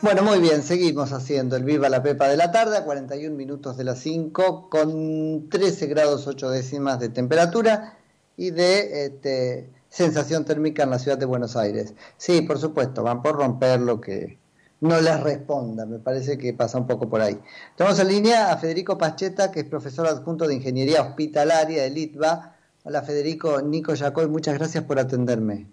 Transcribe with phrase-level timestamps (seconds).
[0.00, 3.76] Bueno, muy bien, seguimos haciendo el Viva la Pepa de la tarde a 41 minutos
[3.76, 7.98] de las 5 con 13 grados 8 décimas de temperatura
[8.36, 11.94] y de este, sensación térmica en la ciudad de Buenos Aires.
[12.16, 14.38] Sí, por supuesto, van por romper lo que
[14.80, 17.36] no les responda, me parece que pasa un poco por ahí.
[17.76, 22.54] Tenemos en línea a Federico Pacheta, que es profesor adjunto de Ingeniería Hospitalaria de Litva.
[22.84, 25.66] Hola Federico, Nico Yacoy, muchas gracias por atenderme.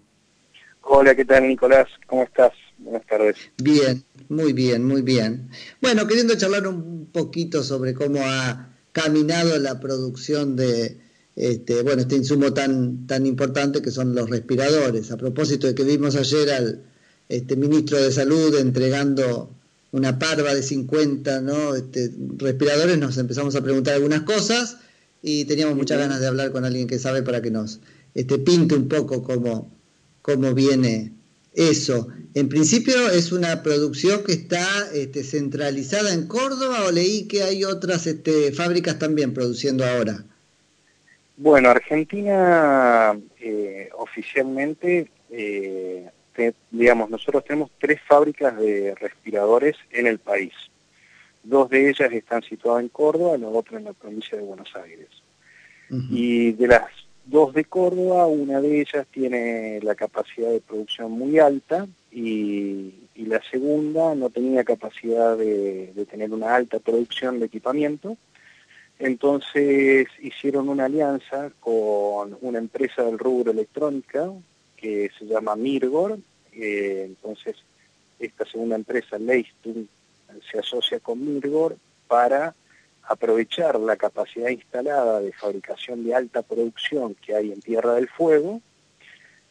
[0.88, 1.86] Hola, ¿qué tal Nicolás?
[2.08, 2.52] ¿Cómo estás?
[2.78, 3.36] Buenas tardes.
[3.56, 5.50] Bien, muy bien, muy bien.
[5.80, 10.98] Bueno, queriendo charlar un poquito sobre cómo ha caminado la producción de
[11.36, 15.10] este, bueno, este insumo tan, tan importante que son los respiradores.
[15.12, 16.82] A propósito de que vimos ayer al
[17.28, 19.50] este, ministro de Salud entregando
[19.92, 21.74] una parva de 50 ¿no?
[21.74, 24.78] este, respiradores, nos empezamos a preguntar algunas cosas
[25.22, 27.80] y teníamos muchas ganas de hablar con alguien que sabe para que nos
[28.14, 29.70] este, pinte un poco cómo,
[30.22, 31.15] cómo viene
[31.56, 32.08] eso.
[32.34, 37.64] En principio es una producción que está este, centralizada en Córdoba o leí que hay
[37.64, 40.24] otras este, fábricas también produciendo ahora.
[41.38, 46.10] Bueno, Argentina eh, oficialmente, eh,
[46.70, 50.52] digamos, nosotros tenemos tres fábricas de respiradores en el país.
[51.42, 55.08] Dos de ellas están situadas en Córdoba, la otra en la provincia de Buenos Aires.
[56.10, 56.90] Y de las
[57.26, 63.42] dos de Córdoba, una de ellas tiene la capacidad de producción muy alta y, la
[63.50, 68.16] segunda no tenía capacidad de, tener una alta producción de equipamiento.
[69.00, 74.30] Entonces hicieron una alianza con una empresa del rubro electrónica
[74.76, 76.20] que se llama Mirgor.
[76.52, 77.56] Eh, entonces
[78.20, 79.86] esta segunda empresa, Leistung,
[80.48, 82.54] se asocia con Mirgor para
[83.08, 88.60] aprovechar la capacidad instalada de fabricación de alta producción que hay en Tierra del Fuego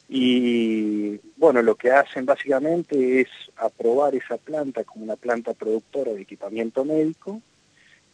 [0.08, 6.22] y bueno, lo que hacen básicamente es aprobar esa planta como una planta productora de
[6.22, 7.42] equipamiento médico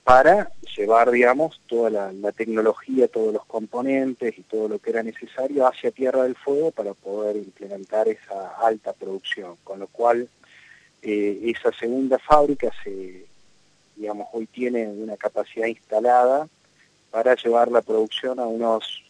[0.04, 5.68] para llevar, digamos, toda la, tecnología, todos los componentes y todo lo que era necesario
[5.68, 9.58] hacia Tierra del Fuego para poder implementar esa alta producción.
[9.64, 10.28] Con lo cual,
[11.04, 13.26] eh, esa segunda fábrica se,
[14.02, 16.48] digamos, hoy tiene una capacidad instalada
[17.12, 19.04] para llevar la producción a unos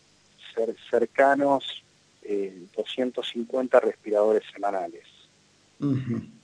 [0.89, 1.81] cercanos
[2.75, 5.05] 250 eh, respiradores semanales,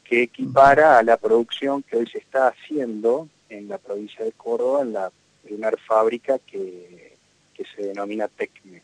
[0.03, 4.81] que equipara a la producción que hoy se está haciendo en la provincia de Córdoba,
[4.81, 5.11] en la
[5.43, 7.15] primera fábrica que,
[7.75, 8.81] se denomina TECME.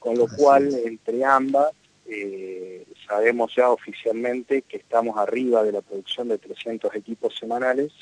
[0.00, 1.72] Con lo cual, entre ambas,
[2.06, 7.92] eh, sabemos ya oficialmente que estamos arriba de la producción de 300 equipos semanales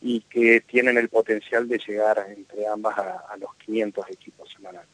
[0.00, 4.88] y que tienen el potencial de llegar entre ambas a, los 500 equipos semanales.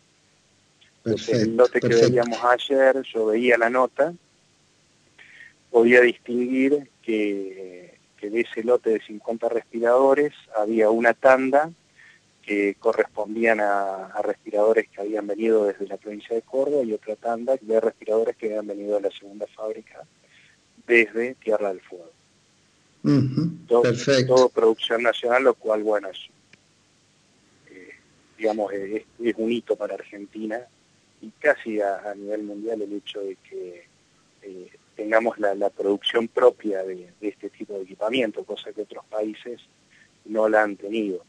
[1.05, 4.15] Entonces, el lote que veíamos ayer, yo veía la nota,
[5.71, 11.73] podía distinguir que, de ese lote de 50 respiradores había una tanda
[12.41, 17.17] que correspondían a, a, respiradores que habían venido desde la provincia de Córdoba y otra
[17.17, 20.05] tanda de respiradores que habían venido de la segunda fábrica
[20.87, 22.13] desde Tierra del Fuego
[23.67, 26.19] todo, producción nacional, lo cual, bueno, es,
[27.71, 27.91] eh,
[28.39, 29.05] digamos, es,
[29.37, 30.61] un hito para Argentina
[31.21, 33.87] y casi a, nivel mundial el hecho de que
[34.43, 39.61] eh, tengamos la, producción propia de, este tipo de equipamiento, cosa que otros países
[40.25, 41.25] no la han tenido.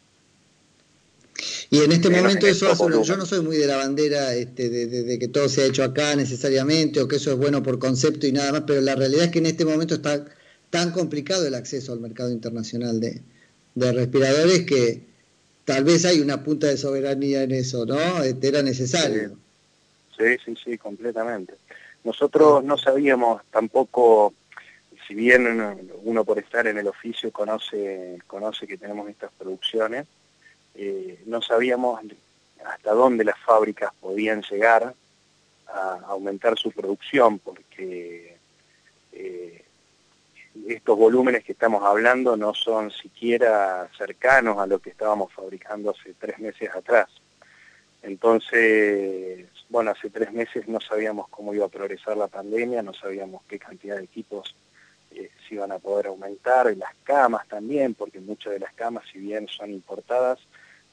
[1.71, 5.17] Y en este momento eso yo no soy muy de la bandera este, de, de,
[5.17, 8.31] que todo se ha hecho acá necesariamente o que eso es bueno por concepto y
[8.31, 10.23] nada más, pero la realidad es que en este momento está
[10.73, 13.21] tan complicado el acceso al mercado internacional de,
[13.75, 15.03] respiradores que
[15.65, 18.23] tal vez hay una punta de soberanía en eso, ¿no?
[18.23, 19.37] Este, era necesario.
[20.17, 21.53] Sí, sí, sí, completamente.
[22.03, 24.33] Nosotros no sabíamos tampoco,
[25.07, 25.45] si bien
[26.05, 30.07] uno por estar en el oficio conoce, conoce que tenemos estas producciones,
[30.73, 32.01] eh, no sabíamos
[32.65, 34.95] hasta dónde las fábricas podían llegar
[35.67, 38.37] a aumentar su producción, porque
[39.11, 39.62] eh,
[40.67, 46.13] estos volúmenes que estamos hablando no son siquiera cercanos a lo que estábamos fabricando hace
[46.13, 47.09] tres meses atrás.
[48.01, 53.41] Entonces, bueno, hace tres meses no sabíamos cómo iba a progresar la pandemia, no sabíamos
[53.47, 54.55] qué cantidad de equipos
[55.11, 59.19] eh, se iban a poder aumentar, las camas también, porque muchas de las camas, si
[59.19, 60.39] bien son importadas,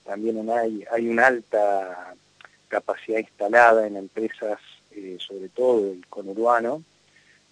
[0.04, 2.14] también hay, hay una alta
[2.68, 4.60] capacidad instalada en empresas,
[4.92, 6.84] eh, sobre todo el conurbano,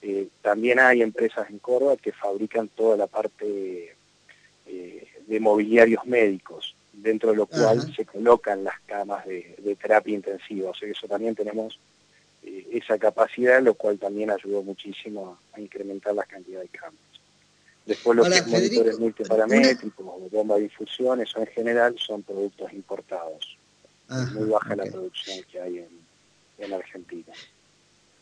[0.00, 3.96] eh, también hay empresas en Córdoba que fabrican toda la parte
[4.66, 10.70] eh, de mobiliarios médicos, dentro de lo cual se colocan las camas de, terapia intensiva.
[10.70, 11.80] O sea, eso también tenemos
[12.44, 17.00] eh, esa capacidad, lo cual también ayudó muchísimo a, incrementar la cantidad de camas.
[17.84, 20.28] Después los monitores multiparamétricos, una...
[20.30, 23.56] bombas de infusión, eso en general son productos importados.
[24.10, 25.88] es muy baja la producción que hay en,
[26.58, 27.32] en Argentina.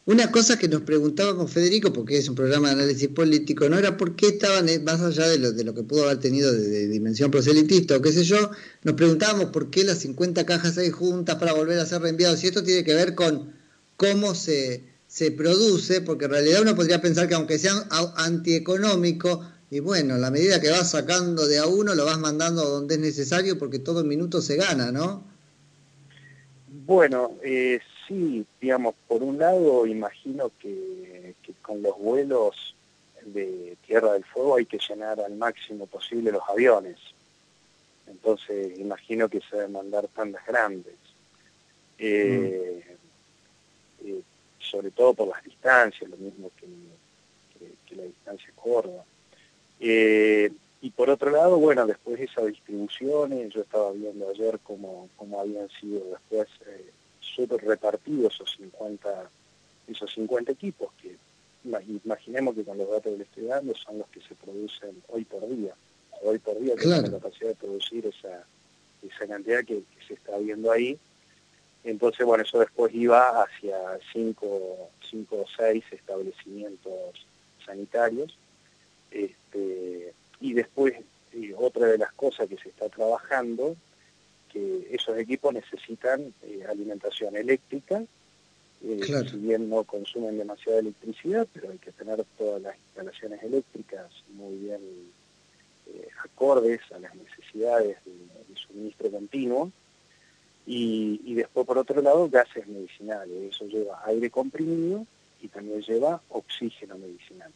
[0.07, 3.97] Una cosa que nos preguntábamos, Federico, porque es un programa de análisis político, no era
[3.97, 6.87] por qué estaban, eh, más allá de lo, de lo que pudo haber tenido de,
[6.87, 8.53] dimensión proselitista o qué sé yo,
[8.85, 12.45] nos preguntábamos por qué las 50 cajas hay juntas para volver a ser reenviados.
[12.45, 13.53] Y esto tiene que ver con
[13.97, 17.73] cómo se, se produce, porque en realidad uno podría pensar que aunque sea
[18.17, 22.95] antieconómico, y bueno, la medida que vas sacando de a uno lo vas mandando donde
[22.95, 25.25] es necesario porque todo minuto se gana, ¿no?
[26.87, 32.75] Bueno, eh, sí, digamos, por un lado imagino que, con los vuelos
[33.25, 36.97] de Tierra del Fuego hay que llenar al máximo posible los aviones.
[38.07, 40.95] Entonces imagino que se deben mandar tandas grandes.
[41.99, 42.85] Eh,
[44.03, 44.09] mm.
[44.09, 44.21] eh,
[44.61, 46.67] sobre todo por las distancias, lo mismo que,
[47.97, 49.05] la distancia corta.
[49.81, 50.51] Eh,
[50.83, 55.41] y por otro lado, bueno, después de esas distribuciones, yo estaba viendo ayer cómo, cómo
[55.41, 56.49] habían sido después
[57.35, 59.31] súper repartidos esos 50,
[59.89, 61.17] esos 50 equipos, que
[62.05, 65.25] imaginemos que con los datos que le estoy dando son los que se producen hoy
[65.25, 65.75] por día.
[66.23, 68.45] Hoy por día tenemos la capacidad de producir esa,
[69.03, 70.99] esa cantidad que, se está viendo ahí.
[71.85, 73.77] Entonces, bueno, eso después iba hacia
[74.13, 77.27] cinco, cinco o seis establecimientos
[77.65, 78.37] sanitarios.
[79.11, 80.95] Este, y después,
[81.33, 83.77] eh, otra de las cosas que se está trabajando
[84.91, 88.03] esos equipos necesitan eh, alimentación eléctrica,
[88.83, 89.01] eh,
[89.31, 94.57] si bien no consumen demasiada electricidad, pero hay que tener todas las instalaciones eléctricas muy
[94.59, 94.81] bien
[95.87, 99.71] eh, acordes a las necesidades de, suministro continuo.
[100.67, 103.55] Y, y, después, por otro lado, gases medicinales.
[103.55, 105.07] Eso lleva aire comprimido
[105.41, 107.53] y también lleva oxígeno medicinal.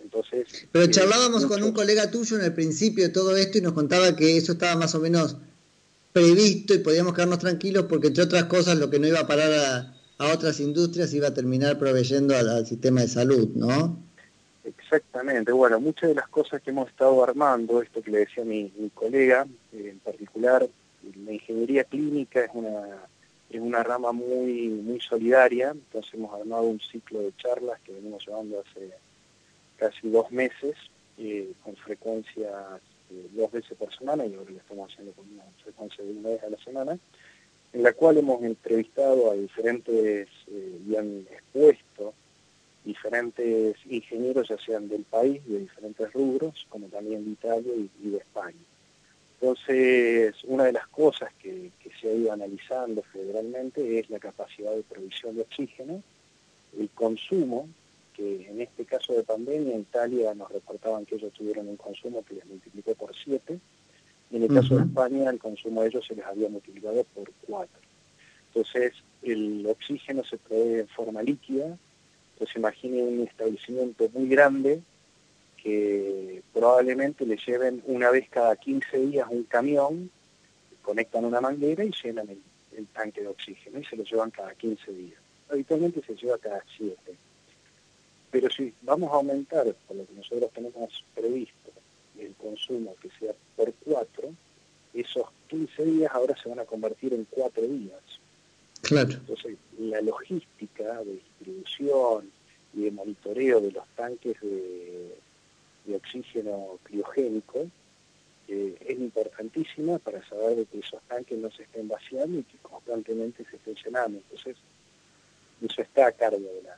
[0.00, 3.72] Entonces, Pero charlábamos con un colega tuyo en el principio de todo esto y nos
[3.72, 5.36] contaba que eso estaba más o menos
[6.18, 9.94] previsto y podíamos quedarnos tranquilos porque entre otras cosas lo que no iba a parar
[10.18, 14.02] a, otras industrias iba a terminar proveyendo al, sistema de salud, ¿no?
[14.64, 18.72] Exactamente, bueno, muchas de las cosas que hemos estado armando, esto que le decía mi,
[18.94, 20.68] colega, eh, en particular,
[21.24, 23.06] la ingeniería clínica es una,
[23.48, 28.26] es una rama muy, muy solidaria, entonces hemos armado un ciclo de charlas que venimos
[28.26, 28.90] llevando hace
[29.76, 30.74] casi dos meses,
[31.16, 32.50] eh, con frecuencia
[33.10, 36.28] eh, dos veces por semana, y ahora lo estamos haciendo con una frecuencia de una
[36.30, 36.98] vez a la semana,
[37.72, 42.14] en la cual hemos entrevistado a diferentes eh, y han expuesto
[42.84, 48.18] diferentes ingenieros, ya sean del país, de diferentes rubros, como también de Italia y, de
[48.18, 48.56] España.
[49.40, 54.74] Entonces, una de las cosas que, que, se ha ido analizando federalmente es la capacidad
[54.74, 56.02] de provisión de oxígeno,
[56.78, 57.68] el consumo
[58.18, 62.24] que en este caso de pandemia en Italia nos reportaban que ellos tuvieron un consumo
[62.24, 63.60] que les multiplicó por 7,
[64.30, 67.30] y en el caso de España el consumo de ellos se les había multiplicado por
[67.46, 67.80] 4.
[68.48, 68.92] Entonces
[69.22, 71.78] el oxígeno se provee en forma líquida,
[72.32, 74.80] entonces imaginen un establecimiento muy grande
[75.62, 80.10] que probablemente le lleven una vez cada 15 días un camión,
[80.82, 82.40] conectan una manguera y llenan el,
[82.76, 85.20] el tanque de oxígeno y se lo llevan cada 15 días.
[85.50, 86.96] Habitualmente se lleva cada 7
[88.30, 91.70] pero si vamos a aumentar, por lo que nosotros tenemos previsto,
[92.18, 94.30] el consumo que sea por cuatro,
[94.92, 98.00] esos 15 días ahora se van a convertir en cuatro días.
[98.82, 99.10] Claro.
[99.10, 102.30] Entonces, la logística de distribución
[102.74, 105.14] y de monitoreo de los tanques de,
[105.94, 107.66] oxígeno criogénico
[108.46, 113.46] eh, es importantísima para saber que esos tanques no se estén vaciando y que constantemente
[113.50, 114.18] se estén llenando.
[114.18, 114.56] Entonces,
[115.62, 116.76] eso está a cargo de la,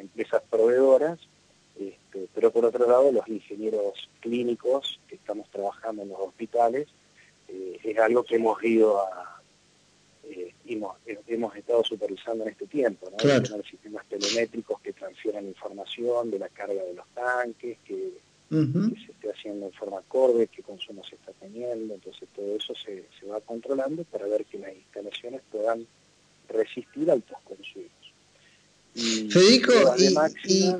[0.00, 1.18] empresas proveedoras,
[1.78, 6.88] este, pero por otro lado los ingenieros clínicos que estamos trabajando en los hospitales,
[7.48, 9.40] eh, es algo que hemos ido a,
[10.24, 13.16] eh, hemos, hemos, estado supervisando en este tiempo, ¿no?
[13.16, 18.12] Tener sistemas telemétricos que transfieran información de la carga de los tanques, que,
[18.50, 23.04] se esté haciendo en forma acorde, qué consumo se está teniendo, entonces todo eso se,
[23.18, 25.86] se va controlando para ver que las instalaciones puedan
[26.48, 27.38] resistir altos.
[29.30, 30.74] Federico, y,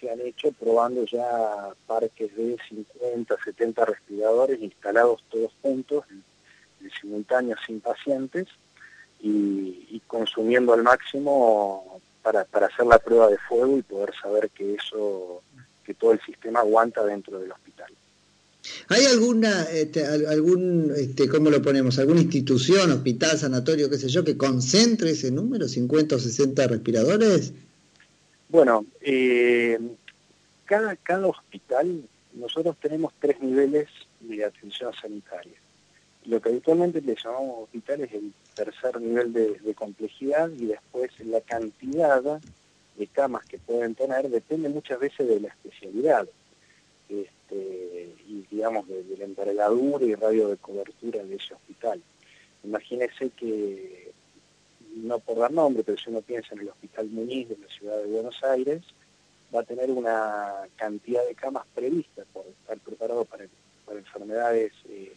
[0.00, 6.22] se han hecho probando ya parques de 50, 70 respiradores instalados todos juntos, en,
[7.00, 8.46] simultáneo sin pacientes,
[9.20, 14.74] y, consumiendo al máximo para, para hacer la prueba de fuego y poder saber que
[14.74, 15.42] eso,
[15.84, 17.92] que todo el sistema aguanta dentro del hospital.
[18.88, 24.24] ¿Hay alguna, este, algún, este, cómo lo ponemos, alguna institución, hospital, sanatorio, qué sé yo,
[24.24, 27.52] que concentre ese número, 50 o 60 respiradores?
[28.48, 29.78] Bueno, eh,
[30.64, 32.02] cada, cada hospital,
[32.34, 33.88] nosotros tenemos tres niveles
[34.20, 35.54] de atención sanitaria.
[36.26, 41.40] Lo que habitualmente le llamamos hospital es el tercer nivel de, complejidad y después la
[41.40, 42.22] cantidad
[42.96, 46.28] de camas que pueden tener depende muchas veces de la especialidad
[47.08, 47.87] este,
[48.50, 52.02] digamos de, la envergadura y radio de cobertura de ese hospital.
[52.64, 54.12] Imagínese que,
[54.96, 57.98] no por dar nombre, pero si uno piensa en el Hospital Muñiz de la ciudad
[57.98, 58.82] de Buenos Aires,
[59.54, 63.44] va a tener una cantidad de camas previstas por estar preparado para,
[63.90, 65.14] enfermedades eh,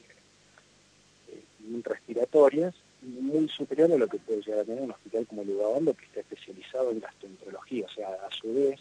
[1.27, 5.47] eh, respiratorias muy superior a lo que puede llegar a tener un hospital como el
[5.95, 7.85] que está especializado en gastroenterología.
[7.85, 8.79] O sea, a su vez,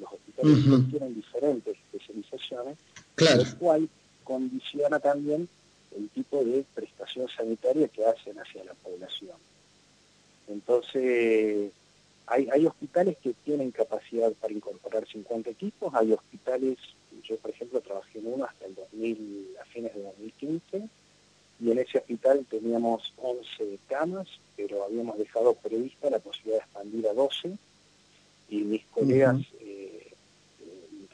[0.00, 2.78] los hospitales tienen diferentes especializaciones,
[3.16, 3.88] lo cual
[4.24, 5.48] condiciona también
[5.96, 9.36] el tipo de prestación sanitaria que hacen hacia la población.
[10.48, 11.70] Entonces,
[12.26, 16.78] hay, hay hospitales que tienen capacidad para incorporar 50 equipos, hay hospitales,
[17.24, 20.88] yo por ejemplo trabajé en uno hasta el 2000, a fines de 2015,
[21.60, 27.08] y en ese hospital teníamos 11 camas, pero habíamos dejado prevista la posibilidad de expandir
[27.08, 27.58] a 12
[28.48, 29.38] y mis colegas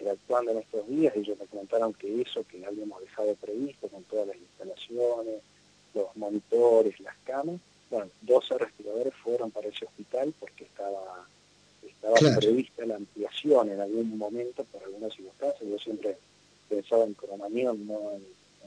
[0.07, 4.29] interactuando en estos días, ellos me comentaron que eso que habíamos dejado previsto con todas
[4.29, 5.43] las instalaciones,
[5.95, 7.61] los monitores, las camas,
[7.91, 11.27] bueno, 12 respiradores fueron para ese hospital porque estaba
[11.85, 15.69] estaba prevista la ampliación en algún momento por algunas circunstancias.
[15.69, 16.17] Yo siempre
[16.69, 18.25] pensaba en coronavirus, no en,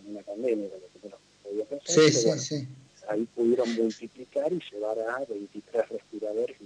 [0.10, 2.68] una pandemia, lo que sí, sí, sí.
[3.10, 6.58] Ahí pudieron multiplicar y llevar a 23 respiradores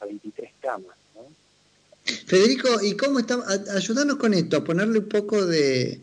[0.00, 0.96] a 23 camas.
[1.14, 1.22] ¿no?
[2.28, 3.46] Federico, ¿y cómo estamos?
[3.74, 6.02] Ayúdanos con esto, a ponerle un poco de...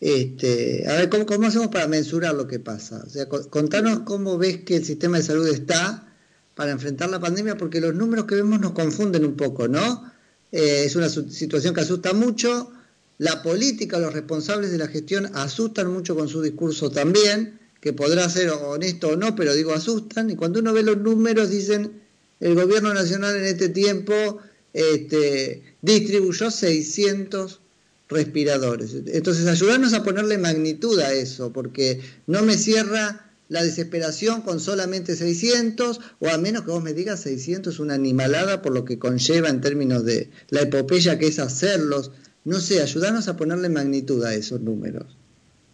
[0.00, 3.02] Este, a ver, ¿cómo, ¿cómo hacemos para mensurar lo que pasa?
[3.06, 6.14] O sea, contanos cómo ves que el sistema de salud está
[6.54, 10.10] para enfrentar la pandemia, porque los números que vemos nos confunden un poco, ¿no?
[10.50, 12.72] Eh, es una situación que asusta mucho,
[13.18, 18.30] la política, los responsables de la gestión asustan mucho con su discurso también, que podrá
[18.30, 20.30] ser honesto o no, pero digo asustan.
[20.30, 22.00] Y cuando uno ve los números dicen,
[22.40, 24.40] el gobierno nacional en este tiempo
[24.76, 27.60] este, distribuyó 600
[28.08, 28.94] respiradores.
[29.06, 35.16] Entonces, ayudarnos a ponerle magnitud a eso, porque no me cierra la desesperación con solamente
[35.16, 38.98] 600, o a menos que vos me digas 600 es una animalada por lo que
[38.98, 42.10] conlleva en términos de la epopeya que es hacerlos,
[42.44, 45.16] no sé, ayudarnos a ponerle magnitud a esos números.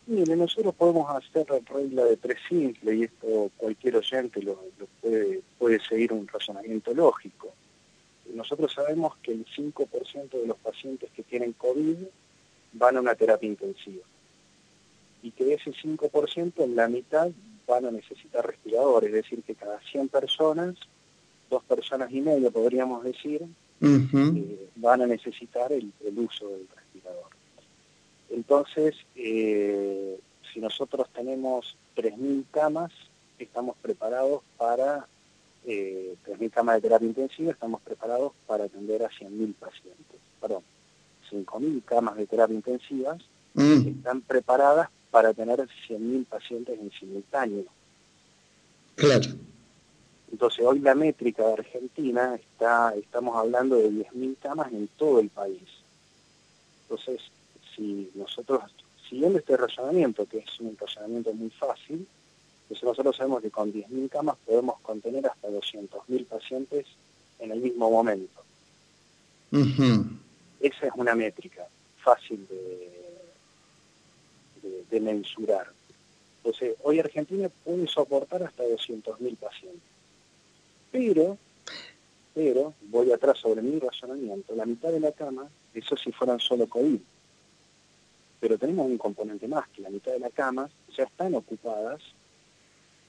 [0.07, 4.61] Mire, nosotros podemos hacer la regla de tres y esto cualquier oyente lo,
[5.59, 7.55] puede seguir un razonamiento lógico.
[8.33, 11.97] Nosotros sabemos que el 5% de los pacientes que tienen COVID
[12.73, 14.05] van a una terapia intensiva
[15.23, 17.31] y que de ese 5% la mitad
[17.67, 20.75] van a necesitar respiradores, es decir, que cada 100 personas,
[21.49, 23.43] dos personas y media podríamos decir,
[23.81, 27.31] eh, van a necesitar el, uso del respirador.
[28.31, 30.19] Entonces, eh,
[30.53, 32.93] si nosotros tenemos 3.000 camas,
[33.39, 35.07] estamos preparados para,
[35.65, 40.21] eh, 3.000 camas de terapia intensiva, estamos preparados para atender a 100.000 pacientes.
[40.41, 40.63] Perdón,
[41.31, 43.17] 5.000 camas de terapia intensiva
[43.55, 43.89] mm.
[43.89, 47.65] están preparadas para tener 100.000 pacientes en simultáneo.
[48.97, 49.31] Claro.
[50.31, 55.29] Entonces hoy la métrica de Argentina está, estamos hablando de 10.000 camas en todo el
[55.29, 55.69] país.
[56.83, 57.21] Entonces,
[57.77, 58.63] si nosotros,
[59.09, 62.07] siguiendo este razonamiento, que es un razonamiento muy fácil,
[62.69, 66.87] pues nosotros sabemos que con 10.000 camas podemos contener hasta 200.000 pacientes
[67.39, 68.43] en el mismo momento.
[70.61, 71.67] Esa es una métrica
[71.99, 72.93] fácil de,
[74.63, 75.69] de, de mensurar.
[76.39, 79.83] Entonces, hoy Argentina puede soportar hasta 200.000 pacientes.
[80.91, 81.39] Pero,
[82.35, 86.67] pero, voy atrás sobre mi razonamiento, la mitad de la cama, eso si fueran solo
[86.67, 87.01] COVID.
[88.41, 92.03] Pero tenemos un componente más, que la mitad de la cama ya están ocupadas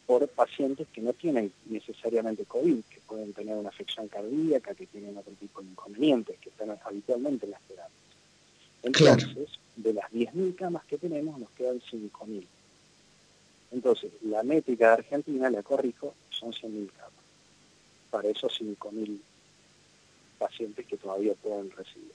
[0.06, 5.18] por pacientes que no tienen necesariamente COVID, que pueden tener una afección cardíaca, que tienen
[5.18, 7.92] otro tipo de inconvenientes, que están habitualmente en las terapias.
[8.84, 12.46] Entonces, de las 10.000 camas que tenemos, nos quedan 5.000.
[13.72, 17.12] Entonces, la métrica de Argentina, la corrijo, son 100.000 camas
[18.12, 19.20] para esos 5.000
[20.38, 22.12] pacientes que todavía pueden recibir.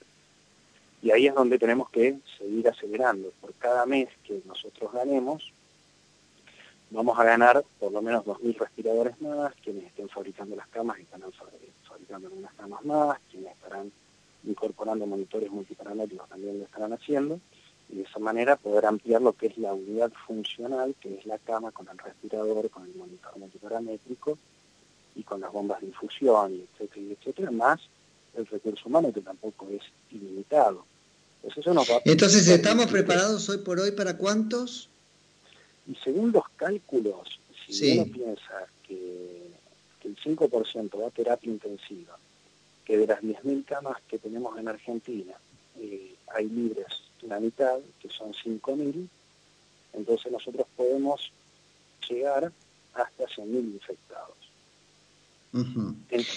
[1.01, 3.31] Y ahí es donde tenemos que seguir acelerando.
[3.41, 5.51] Por cada mes que nosotros ganemos,
[6.91, 11.31] vamos a ganar por lo menos 2.000 respiradores más, quienes estén fabricando las camas estarán
[11.87, 13.91] fabricando algunas camas más, quienes estarán
[14.43, 17.39] incorporando monitores multiparamétricos también lo estarán haciendo,
[17.89, 21.37] y de esa manera poder ampliar lo que es la unidad funcional, que es la
[21.39, 24.37] cama con el respirador, con el monitor multiparamétrico,
[25.15, 27.81] y con las bombas de infusión, y etcétera, etcétera, más
[28.35, 29.81] el recurso humano que tampoco es
[30.11, 30.85] ilimitado.
[32.05, 34.89] Entonces, ¿estamos preparados hoy por hoy para cuántos?
[35.87, 39.47] Y según los cálculos, si uno piensa que,
[40.03, 42.17] el 5% va a terapia intensiva,
[42.83, 45.33] que de las 10.000 camas que tenemos en Argentina
[45.79, 46.87] eh, hay libres
[47.21, 49.07] la mitad, que son 5.000,
[49.93, 51.31] entonces nosotros podemos
[52.09, 52.51] llegar
[52.93, 54.37] hasta 100.000 infectados.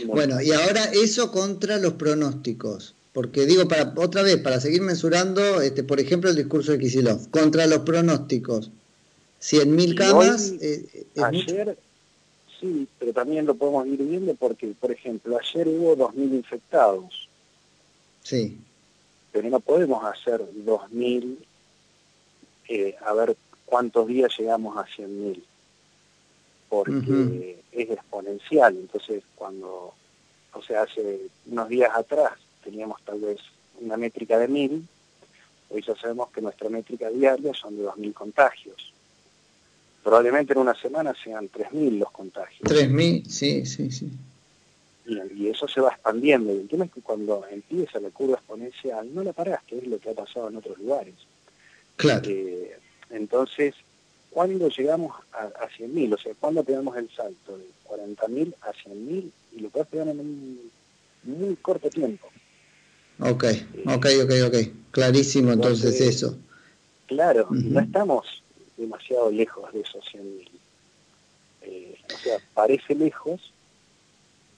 [0.07, 2.95] Bueno, y ahora eso contra los pronósticos.
[3.13, 7.29] Porque digo, para otra vez, para seguir mensurando, este, por ejemplo, el discurso de Kisilov,
[7.31, 8.71] contra los pronósticos,
[9.43, 10.55] 100.000 camas...
[10.61, 11.77] Eh, ayer,
[12.61, 17.29] sí, pero también lo podemos ir viendo porque, por ejemplo, ayer hubo 2.000 infectados.
[18.23, 18.57] Sí.
[19.33, 21.37] Pero no podemos hacer 2.000,
[22.69, 25.43] eh, a ver cuántos días llegamos a 100.000,
[26.69, 28.77] porque es exponencial.
[28.77, 29.93] Entonces, cuando,
[30.53, 33.41] o sea, hace unos días atrás teníamos tal vez
[33.81, 34.87] una métrica de 1000,
[35.71, 38.92] hoy ya sabemos que nuestra métrica diaria son de 2.000 contagios.
[40.03, 42.69] Probablemente en una semana sean 3.000 los contagios.
[42.69, 44.11] 3.000, sí, sí, sí.
[45.07, 46.53] Y, eso se va expandiendo.
[46.53, 49.87] Y el tema es que cuando empieza la curva exponencial, no la parás, que es
[49.87, 51.15] lo que ha pasado en otros lugares.
[51.97, 52.23] Claro.
[52.29, 52.77] Eh,
[53.11, 53.75] entonces,
[54.31, 56.15] ¿cuándo llegamos a, a 100.000?
[56.15, 59.31] O sea, ¿cuándo pegamos el salto de 40.000 a 100.000?
[59.57, 60.71] Y lo puedes pegar en un
[61.25, 62.29] muy corto tiempo.
[63.21, 63.45] Ok,
[63.87, 64.57] ok, ok, ok.
[64.91, 66.37] Clarísimo entonces, eso.
[67.07, 68.43] Claro, no estamos
[68.77, 70.49] demasiado lejos de esos 100.000.
[71.63, 73.53] Eh, o sea, parece lejos,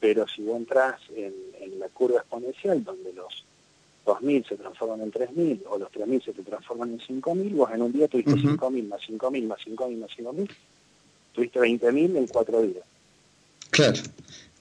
[0.00, 1.32] pero si vos entras en,
[1.78, 3.44] la curva exponencial, donde los
[4.06, 7.82] 2.000 se transforman en 3.000 o los 3.000 se te transforman en 5.000, vos en
[7.82, 10.50] un día tuviste 5.000 más 5.000 más 5.000 más 5.000,
[11.32, 12.84] tuviste 20.000 en cuatro días.
[13.70, 14.00] Claro,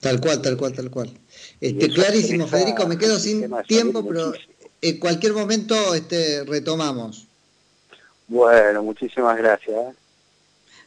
[0.00, 1.10] tal cual, tal cual, tal cual.
[1.60, 4.32] Este, clarísimo, Federico, me quedo sin tiempo, pero
[4.80, 7.26] en cualquier momento este, retomamos.
[8.28, 9.76] Bueno, muchísimas gracias.
[9.76, 9.94] ¿eh?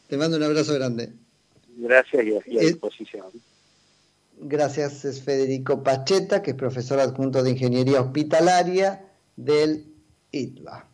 [0.07, 1.11] Te mando un abrazo grande.
[1.77, 3.25] Gracias y a, disposición.
[4.39, 9.85] Gracias, es Federico Pacheta, que es profesor adjunto de Ingeniería Hospitalaria del
[10.31, 10.87] ITBA.